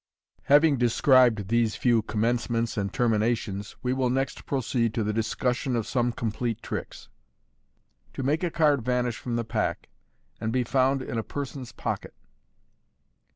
[0.45, 5.85] Having described these few commencements and terminations, we will next proceed to the discussion of
[5.85, 7.07] some complete tricks.
[8.13, 9.89] To make a Card vanish from the Pack,
[10.39, 12.15] and be pound in a Person's Pocket.